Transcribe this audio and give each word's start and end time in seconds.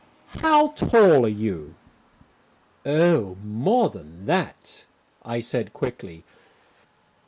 "How 0.41 0.69
tall 0.69 1.27
are 1.27 1.29
you?" 1.29 1.75
"Oh, 2.87 3.37
more 3.43 3.91
than 3.91 4.25
that," 4.25 4.85
I 5.23 5.39
said 5.39 5.73
quickly. 5.73 6.23